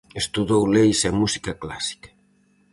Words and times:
Estudou 0.21 0.63
leis 0.75 0.99
e 1.09 1.11
música 1.21 1.51
clásica. 1.61 2.09